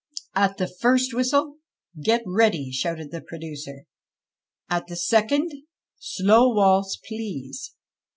"At 0.45 0.57
the 0.57 0.67
first 0.67 1.13
whistle, 1.13 1.57
get 2.03 2.23
ready," 2.25 2.71
shouted 2.71 3.11
the 3.11 3.21
producer," 3.21 3.85
at 4.67 4.87
the 4.87 4.95
second, 4.95 5.51
slow 5.99 6.51
waltz, 6.55 6.97
please." 7.07 7.75